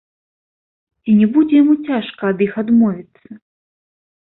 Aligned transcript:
Ці 1.03 1.11
не 1.19 1.27
будзе 1.37 1.53
яму 1.63 1.73
цяжка 1.91 2.21
ад 2.35 2.39
іх 2.49 2.53
адмовіцца? 2.67 3.43